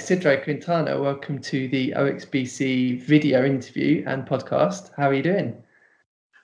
[0.00, 0.98] Isidro Quintana.
[0.98, 4.90] Welcome to the OXBC video interview and podcast.
[4.96, 5.62] How are you doing?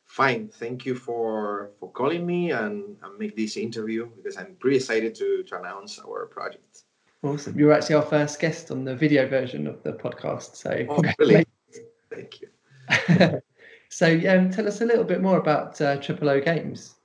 [0.04, 0.48] Fine.
[0.48, 5.14] Thank you for for calling me and, and make this interview because I'm pretty excited
[5.14, 6.82] to, to announce our project.
[7.22, 7.58] Awesome.
[7.58, 10.54] You're actually our first guest on the video version of the podcast.
[10.54, 11.46] So, oh, really?
[12.14, 13.40] Thank you.
[13.88, 16.96] so, um, tell us a little bit more about uh, Triple O Games.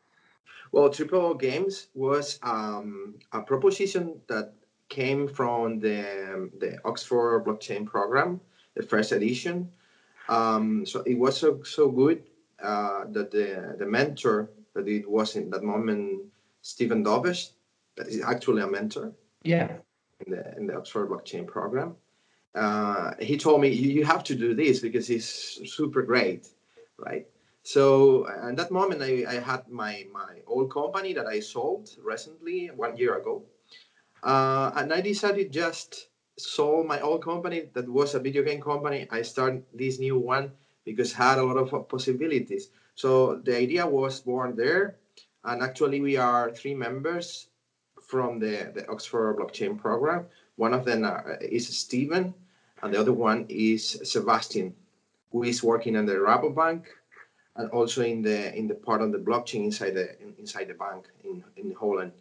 [0.73, 4.54] Well, Triple O Games was um, a proposition that
[4.91, 8.40] came from the, the Oxford blockchain program,
[8.76, 9.72] the first edition.
[10.30, 12.22] Um, so it was so, so good
[12.62, 16.23] uh, that the, the mentor that it was in that moment,
[16.62, 17.52] Stephen Dovesh,
[17.96, 19.13] that is actually a mentor.
[19.44, 19.77] Yeah.
[20.26, 21.96] In the, in the Oxford blockchain program.
[22.54, 26.48] Uh, he told me, you have to do this because it's super great,
[26.98, 27.26] right?
[27.63, 32.68] So at that moment, I, I had my, my old company that I sold recently,
[32.76, 33.44] one year ago.
[34.23, 39.07] Uh, and I decided just sold my old company that was a video game company.
[39.12, 40.51] I started this new one
[40.85, 42.70] because had a lot of possibilities.
[42.96, 44.98] So the idea was born there,
[45.43, 47.48] and actually we are three members
[48.01, 50.26] from the, the Oxford blockchain program.
[50.55, 52.34] One of them uh, is Stephen,
[52.81, 54.76] and the other one is Sebastian,
[55.31, 56.84] who is working on the Rabobank
[57.55, 61.07] and also in the in the part of the blockchain inside the inside the bank
[61.24, 62.13] in in Holland.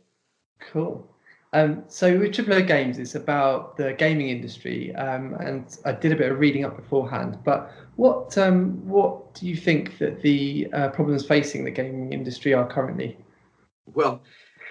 [0.73, 1.07] Cool.
[1.53, 6.13] Um, so with Triple O Games, it's about the gaming industry, um, and I did
[6.13, 7.39] a bit of reading up beforehand.
[7.45, 12.55] But what um, what do you think that the uh, problems facing the gaming industry
[12.55, 13.17] are currently?
[13.87, 14.23] Well,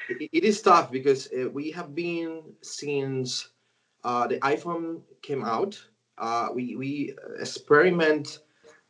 [0.09, 3.49] it, is tough because uh, we have been since
[4.05, 5.77] uh, the iPhone came out.
[6.17, 8.39] Uh, we we experiment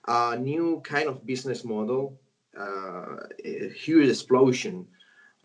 [0.08, 2.20] a new kind of business model,
[2.56, 4.88] uh, a huge explosion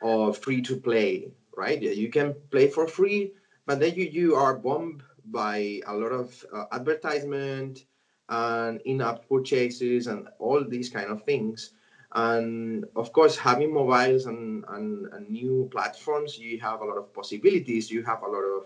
[0.02, 1.80] of free to play right?
[1.80, 3.32] You can play for free,
[3.66, 7.84] but then you, you are bombed by a lot of uh, advertisement
[8.28, 11.70] and in-app purchases and all these kind of things.
[12.14, 17.12] And of course, having mobiles and, and, and new platforms, you have a lot of
[17.12, 17.90] possibilities.
[17.90, 18.62] You have a lot of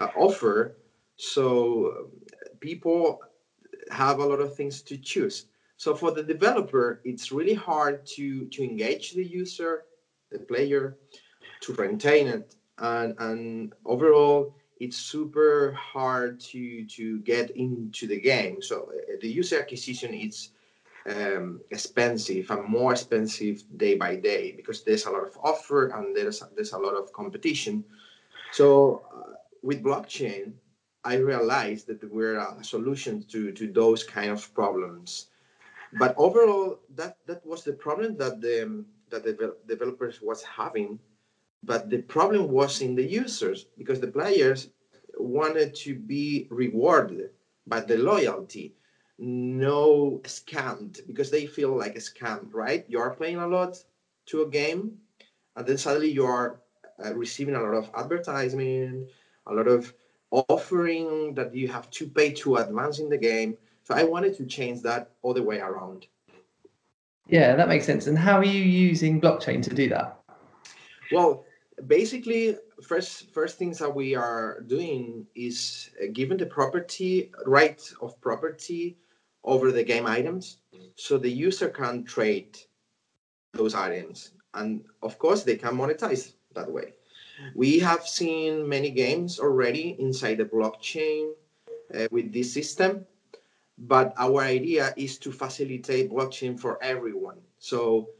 [0.00, 0.74] uh, offer.
[1.16, 2.10] So
[2.60, 3.20] people
[3.90, 5.44] have a lot of things to choose.
[5.76, 9.84] So for the developer, it's really hard to to engage the user,
[10.30, 10.96] the player,
[11.64, 12.54] to maintain it.
[12.78, 18.60] And and overall it's super hard to to get into the game.
[18.62, 20.50] So uh, the user acquisition is
[21.08, 26.16] um, expensive and more expensive day by day because there's a lot of offer and
[26.16, 27.84] there's there's a lot of competition.
[28.52, 30.52] So uh, with blockchain
[31.04, 35.28] i realized that we're a solution to to those kind of problems.
[35.98, 40.98] But overall that that was the problem that the that the developers was having
[41.66, 44.68] but the problem was in the users because the players
[45.16, 47.30] wanted to be rewarded
[47.66, 48.74] by the loyalty,
[49.18, 52.84] no scammed because they feel like a scam, right?
[52.88, 53.82] You are playing a lot
[54.26, 54.98] to a game,
[55.56, 56.60] and then suddenly you are
[57.04, 59.08] uh, receiving a lot of advertisement,
[59.46, 59.92] a lot of
[60.30, 63.56] offering that you have to pay to advance in the game.
[63.84, 66.06] So I wanted to change that all the way around.
[67.28, 68.06] Yeah, that makes sense.
[68.06, 70.20] And how are you using blockchain to do that?
[71.12, 71.44] Well,
[71.86, 78.20] basically first first things that we are doing is uh, given the property right of
[78.20, 78.96] property
[79.44, 80.58] over the game items
[80.96, 82.58] so the user can trade
[83.52, 84.32] those items.
[84.54, 86.94] And of course they can monetize that way.
[87.54, 91.32] We have seen many games already inside the blockchain
[91.94, 93.06] uh, with this system
[93.78, 97.38] but our idea is to facilitate blockchain for everyone.
[97.58, 98.10] So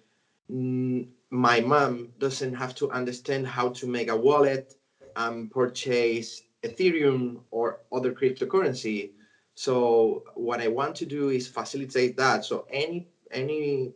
[0.50, 4.72] mm, my mom doesn't have to understand how to make a wallet
[5.16, 9.10] and purchase Ethereum or other cryptocurrency.
[9.56, 12.44] So what I want to do is facilitate that.
[12.44, 13.90] So any any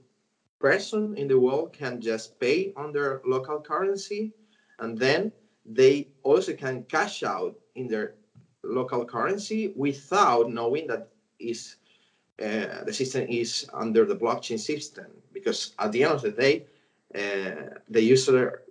[0.59, 4.33] person in the world can just pay on their local currency,
[4.81, 5.31] and then
[5.65, 8.15] they also can cash out in their
[8.65, 11.07] local currency without knowing that
[11.39, 11.77] is
[12.43, 15.07] uh, the system is under the blockchain system.
[15.33, 16.65] Because at the end of the day,
[17.15, 18.63] uh, the user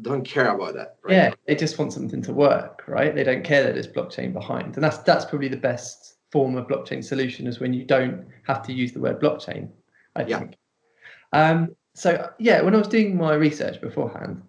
[0.00, 0.96] don't care about that.
[1.02, 1.14] Right?
[1.14, 3.14] Yeah, they just want something to work, right?
[3.14, 6.66] They don't care that there's blockchain behind, and that's that's probably the best form of
[6.66, 9.68] blockchain solution is when you don't have to use the word blockchain.
[10.16, 10.56] I think.
[11.32, 11.50] Yeah.
[11.50, 14.42] Um, so yeah, when I was doing my research beforehand,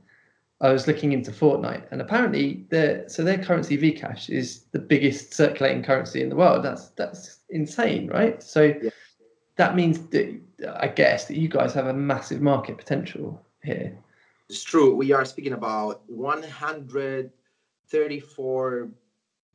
[0.62, 5.34] I was looking into Fortnite, and apparently their so their currency Vcash is the biggest
[5.34, 6.64] circulating currency in the world.
[6.64, 8.42] That's that's insane, right?
[8.42, 8.90] So yeah.
[9.56, 10.40] That means that
[10.80, 13.98] I guess that you guys have a massive market potential here.
[14.50, 14.96] It's true.
[14.96, 18.90] We are speaking about 134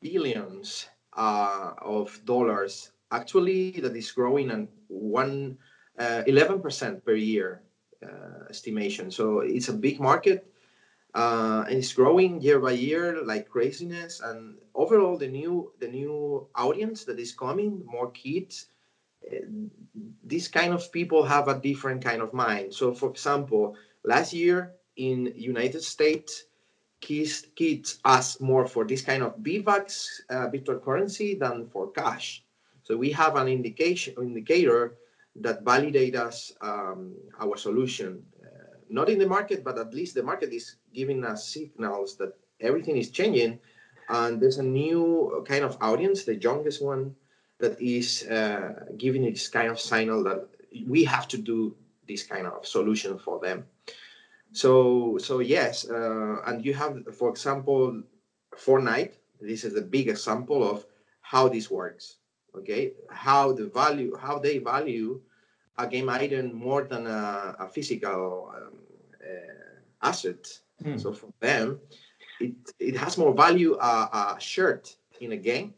[0.01, 2.91] billions uh, of dollars.
[3.13, 5.59] Actually, that is growing and one
[5.99, 7.61] uh, 11% per year
[8.03, 9.11] uh, estimation.
[9.11, 10.47] So it's a big market.
[11.15, 16.47] Uh, and it's growing year by year like craziness and overall the new the new
[16.55, 18.67] audience that is coming more kids
[20.25, 22.75] these kind of people have a different kind of mind.
[22.75, 26.45] So for example last year in united states
[27.01, 32.45] kids kids ask more for this kind of V-Bucks uh, virtual currency than for cash.
[32.83, 34.97] So we have an indication indicator
[35.37, 38.23] that validate us um, our solution.
[38.91, 42.97] Not in the market, but at least the market is giving us signals that everything
[42.97, 43.61] is changing.
[44.09, 47.15] And there's a new kind of audience, the youngest one,
[47.61, 50.49] that is uh, giving this kind of signal that
[50.87, 51.77] we have to do
[52.09, 53.65] this kind of solution for them.
[54.53, 58.03] So, so yes, uh, and you have, for example,
[58.57, 59.15] Fortnite.
[59.41, 60.85] This is a big example of
[61.21, 62.17] how this works.
[62.57, 65.21] Okay, how the value, how they value
[65.79, 68.73] a game item more than a, a physical um,
[69.23, 70.49] uh, asset.
[70.83, 71.01] Mm.
[71.01, 71.79] So for them,
[72.41, 75.75] it, it has more value a, a shirt in a game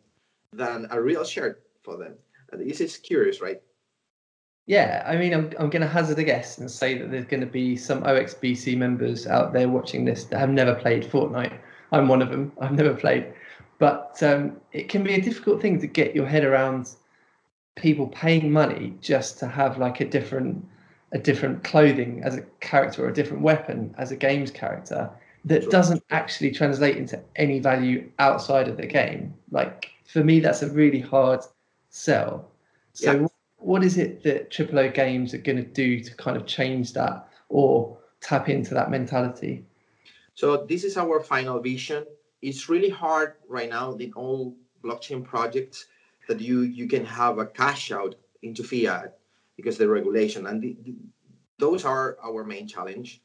[0.54, 2.14] than a real shirt for them.
[2.50, 3.60] And this is curious, right?
[4.66, 7.40] Yeah, I mean, I'm, I'm going to hazard a guess and say that there's going
[7.40, 11.58] to be some OXBC members out there watching this that have never played Fortnite.
[11.90, 12.52] I'm one of them.
[12.60, 13.32] I've never played.
[13.78, 16.94] But um, it can be a difficult thing to get your head around
[17.76, 20.64] people paying money just to have like a different
[21.14, 25.10] a different clothing as a character or a different weapon as a games character
[25.44, 30.62] that doesn't actually translate into any value outside of the game like for me that's
[30.62, 31.40] a really hard
[31.92, 32.50] sell.
[32.94, 33.26] So yeah.
[33.58, 36.92] what is it that triple o games are going to do to kind of change
[36.94, 39.64] that or tap into that mentality?
[40.34, 42.04] So this is our final vision.
[42.40, 45.86] It's really hard right now in all blockchain projects
[46.28, 49.18] that you you can have a cash out into fiat
[49.56, 50.94] because the regulation and the, the,
[51.58, 53.20] those are our main challenge.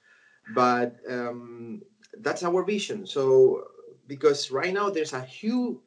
[0.53, 1.81] But um,
[2.19, 3.07] that's our vision.
[3.07, 3.63] So
[4.07, 5.77] because right now there's a huge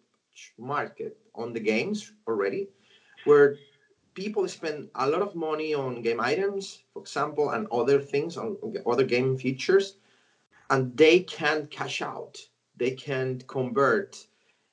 [0.58, 2.68] market on the games already
[3.24, 3.56] where
[4.14, 8.56] people spend a lot of money on game items for example and other things on
[8.86, 9.96] other game features
[10.70, 12.38] and they can't cash out.
[12.76, 14.16] They can't convert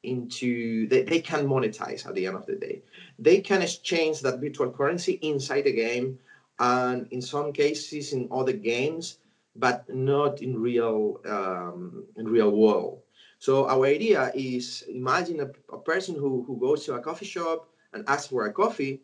[0.03, 2.81] into they, they can monetize at the end of the day.
[3.19, 6.19] They can exchange that virtual currency inside the game
[6.59, 9.17] and in some cases in other games
[9.55, 13.01] but not in real um, in real world
[13.47, 17.69] so our idea is imagine a, a person who, who goes to a coffee shop
[17.93, 18.99] and asks for a coffee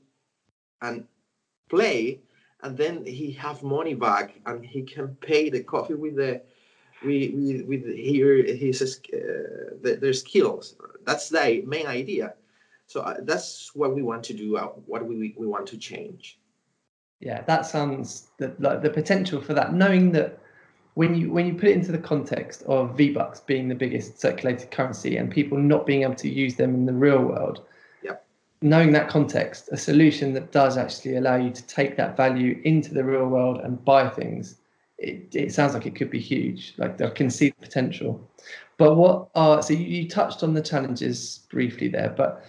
[0.81, 1.05] and
[1.69, 2.19] play
[2.61, 6.41] and then he have money back and he can pay the coffee with the
[7.05, 9.17] with, with, with here his uh,
[9.81, 10.75] the, their skills.
[11.05, 12.33] That's the main idea.
[12.87, 16.37] So uh, that's what we want to do uh, what we, we want to change.
[17.21, 20.37] Yeah that sounds the, like the potential for that knowing that
[20.95, 24.19] when you when you put it into the context of V Bucks being the biggest
[24.19, 27.65] circulated currency and people not being able to use them in the real world,
[28.03, 28.25] yep.
[28.61, 32.93] knowing that context, a solution that does actually allow you to take that value into
[32.93, 34.57] the real world and buy things,
[34.99, 36.75] it, it sounds like it could be huge.
[36.77, 38.29] Like I can see the potential.
[38.77, 42.45] But what are so you, you touched on the challenges briefly there, but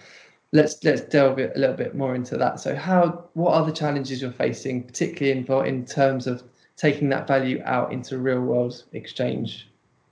[0.51, 2.59] let's let's delve a little bit more into that.
[2.59, 6.43] So how what are the challenges you're facing, particularly in in terms of
[6.77, 9.69] taking that value out into real world exchange?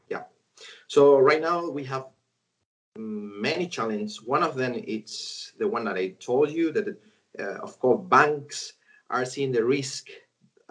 [0.10, 0.24] Yeah.
[0.88, 2.06] So right now we have
[2.98, 4.22] many challenges.
[4.22, 6.98] One of them it's the one that I told you that
[7.40, 8.74] uh, of course banks
[9.10, 10.08] are seeing the risk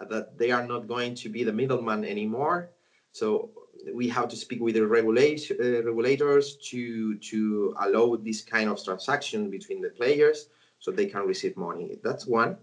[0.09, 2.71] that they are not going to be the middleman anymore.
[3.11, 3.51] So
[3.93, 8.83] we have to speak with the regulate, uh, regulators to to allow this kind of
[8.83, 11.99] transaction between the players so they can receive money.
[12.03, 12.57] That's one.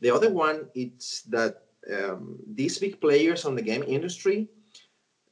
[0.00, 4.48] The other one is that um, these big players on the game industry,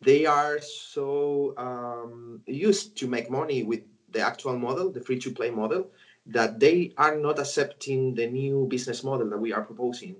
[0.00, 5.30] they are so um, used to make money with the actual model, the free to
[5.30, 5.90] play model,
[6.26, 10.16] that they are not accepting the new business model that we are proposing.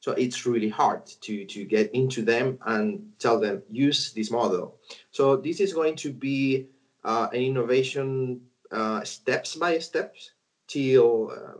[0.00, 4.76] So it's really hard to, to get into them and tell them use this model.
[5.10, 6.66] So this is going to be
[7.04, 10.32] uh, an innovation uh, steps by steps
[10.66, 11.58] till uh,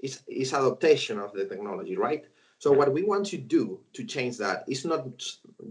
[0.00, 2.24] it's, it's adaptation of the technology, right?
[2.62, 5.02] So what we want to do to change that is not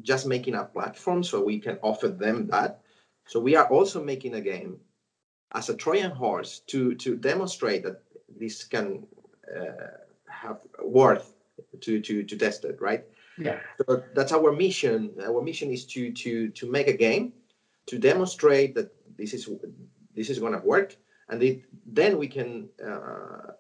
[0.02, 2.82] just making a platform so we can offer them that.
[3.28, 4.78] So we are also making a game
[5.54, 9.08] as a Trojan horse to to demonstrate that this can
[9.56, 11.32] uh, have worth
[11.80, 13.06] to to to test it, right?
[13.38, 13.60] Yeah.
[13.78, 15.12] So that's our mission.
[15.24, 17.32] Our mission is to to to make a game
[17.86, 19.48] to demonstrate that this is
[20.14, 20.98] this is going to work,
[21.30, 23.56] and it, then we can uh,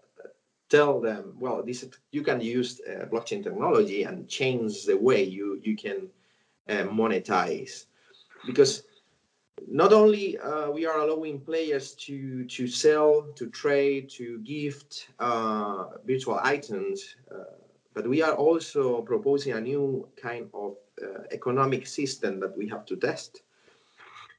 [0.71, 5.59] tell them, well, this you can use uh, blockchain technology and change the way you
[5.67, 5.99] you can
[6.69, 7.85] uh, monetize,
[8.45, 8.73] because
[9.67, 15.83] not only uh, we are allowing players to to sell, to trade, to gift uh,
[16.07, 17.53] virtual items, uh,
[17.93, 20.71] but we are also proposing a new kind of
[21.03, 23.43] uh, economic system that we have to test.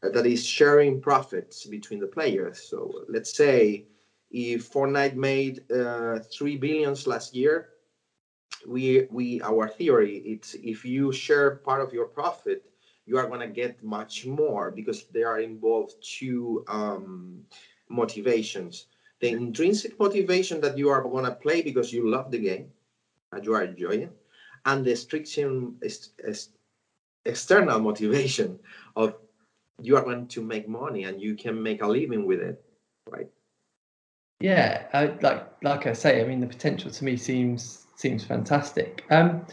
[0.02, 2.58] That is sharing profits between the players.
[2.70, 3.84] So let's say
[4.32, 7.68] if Fortnite made uh, three billions last year,
[8.66, 12.62] we we our theory it's if you share part of your profit
[13.06, 17.42] you are going to get much more because there are involved two um,
[17.88, 18.86] motivations.
[19.20, 22.72] The intrinsic motivation that you are going to play because you love the game
[23.32, 24.10] and you are enjoying
[24.64, 25.76] and the striction
[27.24, 28.58] external motivation
[28.96, 29.14] of
[29.80, 32.62] you are going to make money and you can make a living with it
[33.10, 33.28] right
[34.42, 39.04] yeah uh, like like i say i mean the potential to me seems seems fantastic
[39.10, 39.44] um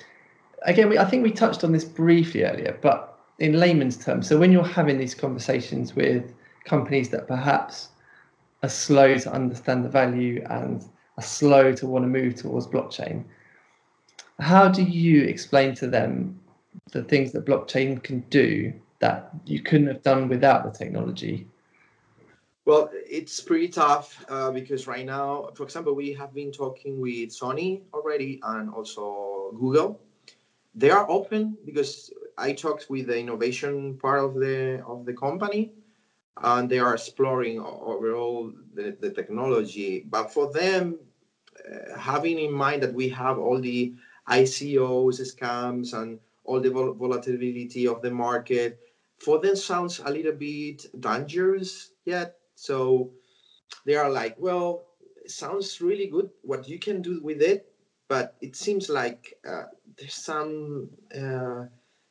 [0.63, 4.37] again we, i think we touched on this briefly earlier but in layman's terms, so
[4.37, 6.33] when you're having these conversations with
[6.65, 7.89] companies that perhaps
[8.63, 10.83] are slow to understand the value and
[11.17, 13.23] are slow to want to move towards blockchain,
[14.39, 16.37] how do you explain to them
[16.91, 21.47] the things that blockchain can do that you couldn't have done without the technology?
[22.69, 27.29] Well, it's pretty tough uh, because right now, for example, we have been talking with
[27.29, 29.99] Sony already and also Google.
[30.75, 35.71] They are open because I talked with the innovation part of the of the company,
[36.41, 40.05] and they are exploring overall the, the technology.
[40.15, 40.99] But for them,
[41.65, 43.93] uh, having in mind that we have all the
[44.27, 48.79] ICOs, scams, and all the vol- volatility of the market,
[49.19, 52.38] for them sounds a little bit dangerous yet.
[52.59, 53.11] So
[53.85, 54.83] they are like, well,
[55.27, 57.71] sounds really good what you can do with it,
[58.09, 59.63] but it seems like uh,
[59.97, 61.65] there's some uh,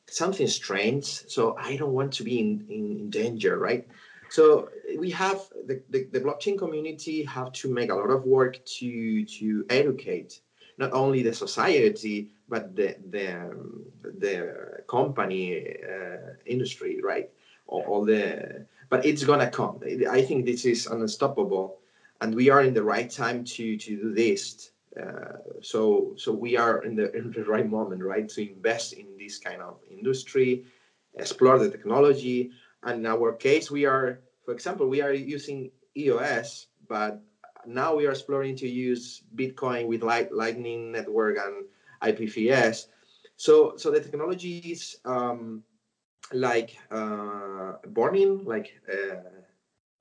[0.09, 1.05] something strange.
[1.05, 3.87] So I don't want to be in, in, in danger, right?
[4.31, 8.65] So we have the, the, the, blockchain community have to make a lot of work
[8.79, 10.41] to to educate
[10.77, 13.29] not only the society but the the,
[14.25, 14.35] the
[14.87, 17.31] company uh, industry, right?
[17.69, 19.81] All, the but it's gonna come.
[20.11, 21.79] I think this is unstoppable,
[22.21, 24.71] and we are in the right time to to do this.
[24.99, 29.07] Uh, so so we are in the in the right moment, right, to invest in
[29.19, 30.65] this kind of industry,
[31.15, 32.51] explore the technology.
[32.85, 37.21] And in our case, we are, for example, we are using EOS, but
[37.67, 41.67] now we are exploring to use Bitcoin with Light, Lightning Network and
[42.03, 42.87] IPFS.
[43.37, 45.63] So so the technologies um,
[46.33, 49.23] like uh, burning, like uh,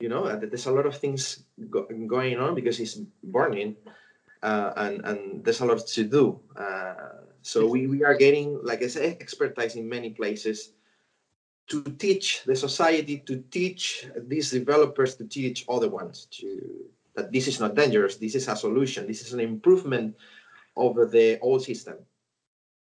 [0.00, 3.74] you know, there's a lot of things go- going on because it's burning
[4.42, 6.40] uh, and and there's a lot to do.
[6.56, 10.72] Uh, so we, we are getting, like I said, expertise in many places
[11.68, 17.48] to teach the society, to teach these developers, to teach other ones to that this
[17.48, 18.16] is not dangerous.
[18.16, 19.06] This is a solution.
[19.06, 20.14] This is an improvement
[20.76, 21.96] over the old system.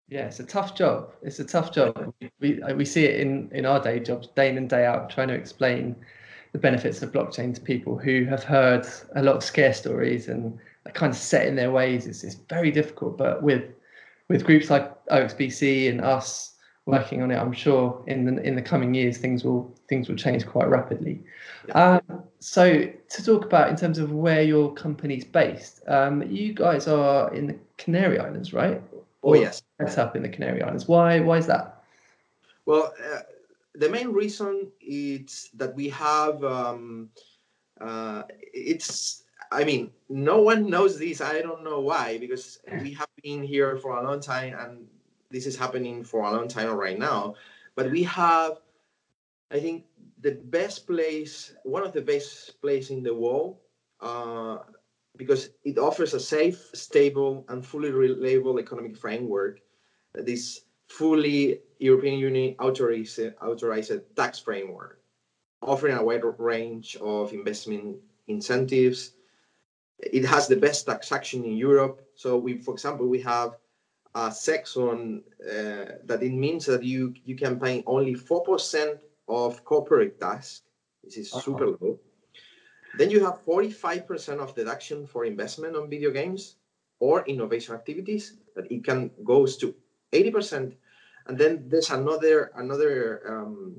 [0.09, 1.13] Yeah, it's a tough job.
[1.23, 2.13] It's a tough job.
[2.41, 5.29] We we see it in in our day jobs, day in and day out, trying
[5.29, 5.97] to explain
[6.55, 10.57] the benefits of blockchain to people who have heard a lot of scare stories and
[10.87, 13.65] are kind of set in their ways it's, it's very difficult but with
[14.29, 16.55] with groups like OXBC and us
[16.87, 20.15] working on it I'm sure in the in the coming years things will things will
[20.15, 21.21] change quite rapidly
[21.69, 21.99] yeah.
[22.09, 26.87] um, so to talk about in terms of where your company's based um, you guys
[26.87, 28.81] are in the Canary Islands right
[29.25, 31.83] oh yes set up in the Canary Islands why why is that
[32.67, 33.21] well uh,
[33.75, 37.11] the main reason is that we have um,
[37.81, 41.21] uh, it's I mean, no one knows this.
[41.21, 44.87] I don't know why, because we have been here for a long time and
[45.31, 47.35] this is happening for a long time right now.
[47.77, 48.59] But we have,
[49.51, 49.85] I think,
[50.21, 53.59] the best place, one of the best place in the world,
[54.01, 54.59] uh,
[55.17, 59.61] because it offers a safe, stable, and fully reliable economic framework
[60.15, 65.01] that is fully European Union authorized, authorized tax framework,
[65.63, 69.13] offering a wide range of investment incentives
[69.99, 72.07] it has the best taxation in Europe.
[72.15, 73.57] So we, for example, we have
[74.15, 79.65] a section uh, that it means that you you can pay only four percent of
[79.65, 80.63] corporate tax.
[81.03, 81.43] This is uh-huh.
[81.43, 81.99] super low.
[82.97, 86.57] Then you have 45% of deduction for investment on video games
[87.01, 89.75] or innovation activities that it can goes to
[90.13, 90.75] 80%.
[91.27, 93.77] And then there's another another um,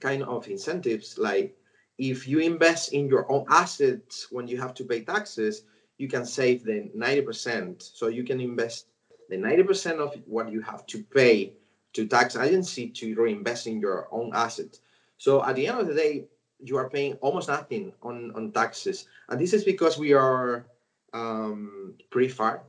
[0.00, 1.56] kind of incentives like
[1.98, 5.64] if you invest in your own assets when you have to pay taxes,
[5.98, 7.82] you can save the 90%.
[7.82, 8.86] So you can invest
[9.28, 11.52] the 90% of what you have to pay
[11.92, 14.80] to tax agency to reinvest in your own assets.
[15.18, 16.24] So at the end of the day,
[16.62, 19.06] you are paying almost nothing on, on taxes.
[19.28, 20.66] And this is because we are
[21.12, 22.62] um, pretty far.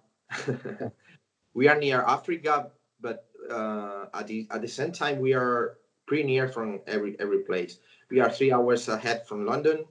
[1.53, 6.23] we are near Africa, but uh, at, the, at the same time, we are pretty
[6.23, 7.79] near from every every place.
[8.09, 9.85] We are three hours ahead from London,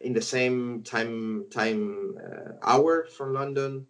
[0.00, 3.86] in the same time time uh, hour from London,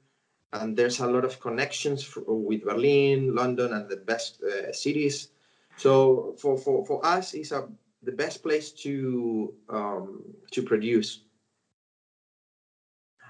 [0.52, 5.28] and there's a lot of connections for, with Berlin, London, and the best uh, cities.
[5.76, 7.68] So for, for, for us, it's a
[8.02, 11.24] the best place to um, to produce.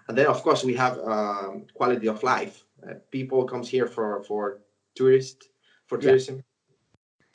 [0.09, 2.65] And then, of course, we have um, quality of life.
[2.83, 4.61] Uh, people comes here for for
[4.95, 5.49] tourist
[5.87, 6.37] for tourism.
[6.37, 6.43] Yeah.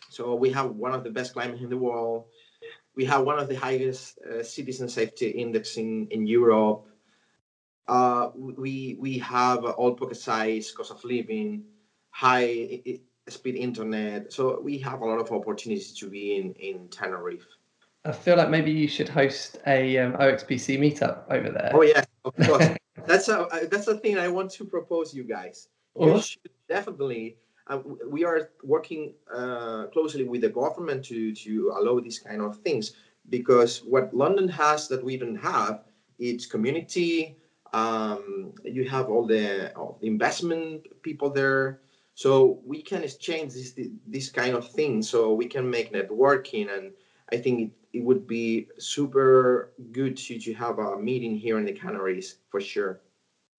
[0.10, 2.26] So we have one of the best climates in the world.
[2.96, 6.86] We have one of the highest uh, citizen safety index in, in Europe.
[7.88, 11.64] Uh, we we have all pocket size, cost of living,
[12.12, 12.80] high
[13.30, 14.32] speed internet.
[14.32, 17.48] So we have a lot of opportunities to be in in Tenerife.
[18.06, 21.72] I feel like maybe you should host a um, OXBC meetup over there.
[21.74, 22.68] Oh yeah, of course.
[23.06, 25.70] that's a that's a thing I want to propose you guys.
[26.00, 27.38] You should definitely.
[27.68, 32.58] Uh, we are working uh, closely with the government to to allow these kind of
[32.58, 32.92] things
[33.30, 35.84] because what London has that we don't have,
[36.20, 37.38] it's community.
[37.72, 41.80] Um, you have all the, all the investment people there
[42.16, 43.74] so we can exchange this
[44.08, 45.02] this kind of thing.
[45.02, 46.92] So we can make networking and
[47.32, 51.66] i think it, it would be super good to, to have a meeting here in
[51.66, 53.02] the canaries for sure.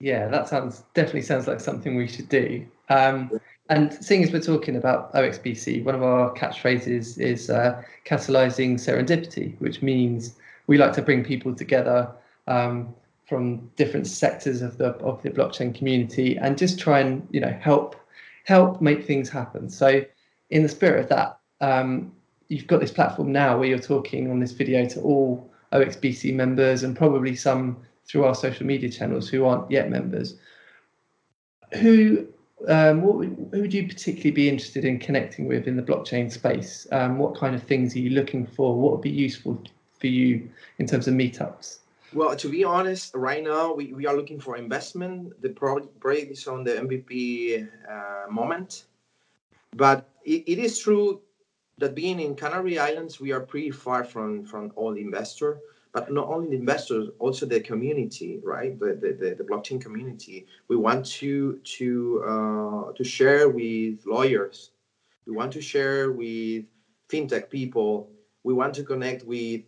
[0.00, 2.66] Yeah that sounds definitely sounds like something we should do.
[2.90, 3.30] Um,
[3.70, 9.58] and seeing as we're talking about oxbc one of our catchphrases is uh, catalyzing serendipity
[9.58, 12.10] which means we like to bring people together
[12.46, 12.94] um,
[13.26, 17.56] from different sectors of the of the blockchain community and just try and you know
[17.60, 17.96] help
[18.44, 19.68] help make things happen.
[19.68, 20.04] So,
[20.50, 22.12] in the spirit of that, um,
[22.48, 26.82] you've got this platform now where you're talking on this video to all OXBC members
[26.82, 30.36] and probably some through our social media channels who aren't yet members.
[31.80, 32.28] Who
[32.68, 36.86] um, what who would you particularly be interested in connecting with in the blockchain space?
[36.92, 38.78] Um, what kind of things are you looking for?
[38.78, 39.60] What would be useful
[39.98, 41.78] for you in terms of meetups?
[42.14, 45.40] Well, to be honest, right now we, we are looking for investment.
[45.42, 48.84] The project is on the MVP uh, moment.
[49.76, 51.20] But it, it is true
[51.78, 55.58] that being in Canary Islands, we are pretty far from, from all investor,
[55.92, 58.78] but not only the investors, also the community, right?
[58.78, 60.46] The, the, the, the blockchain community.
[60.68, 64.70] We want to to uh, to share with lawyers.
[65.26, 66.64] We want to share with
[67.08, 68.08] fintech people.
[68.44, 69.62] We want to connect with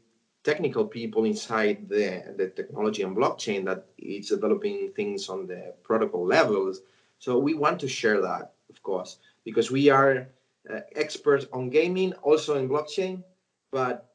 [0.46, 6.24] technical people inside the, the technology and blockchain that is developing things on the protocol
[6.24, 6.82] levels.
[7.18, 10.28] So we want to share that, of course, because we are
[10.72, 13.24] uh, experts on gaming, also in blockchain,
[13.72, 14.12] but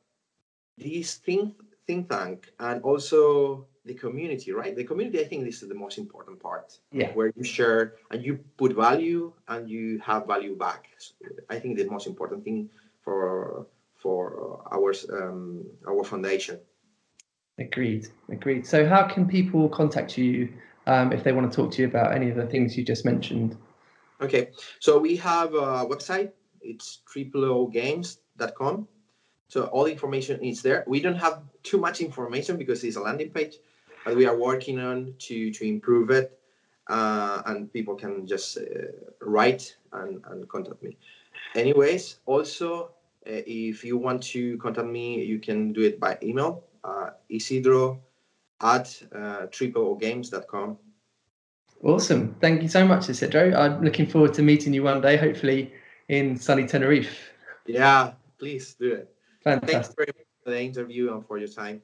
[0.77, 1.53] this think
[1.85, 4.73] think tank and also the community, right?
[4.73, 6.79] The community, I think this is the most important part.
[6.93, 7.11] Yeah.
[7.11, 10.81] Where you share and you put value and you have value back.
[10.97, 11.13] So
[11.49, 12.69] I think the most important thing
[13.03, 13.65] for
[14.01, 16.59] for our um, our foundation.
[17.59, 18.07] Agreed.
[18.29, 18.65] Agreed.
[18.65, 20.49] So, how can people contact you
[20.87, 23.05] um, if they want to talk to you about any of the things you just
[23.05, 23.57] mentioned?
[24.21, 26.31] Okay, so we have a website.
[26.61, 28.87] It's tripleogames.com.
[29.47, 30.85] So all information is there.
[30.87, 33.57] We don't have too much information because it's a landing page,
[34.05, 36.39] but we are working on to to improve it,
[36.87, 38.61] uh, and people can just uh,
[39.19, 40.95] write and, and contact me.
[41.55, 42.87] Anyways, also uh,
[43.25, 48.01] if you want to contact me, you can do it by email, uh, isidro
[48.61, 50.77] at uh, tripleogames.com.
[51.83, 52.35] Awesome.
[52.39, 53.53] Thank you so much, Isidro.
[53.55, 55.73] I'm looking forward to meeting you one day, hopefully
[56.09, 57.31] in sunny Tenerife.
[57.65, 59.15] Yeah, please do it.
[59.43, 59.71] Fantastic.
[59.71, 61.81] Thanks very much for the interview and for your time.